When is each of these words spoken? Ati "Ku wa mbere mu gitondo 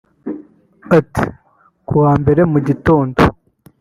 Ati 0.97 1.25
"Ku 1.87 1.93
wa 2.03 2.13
mbere 2.21 2.41
mu 2.51 2.59
gitondo 2.67 3.21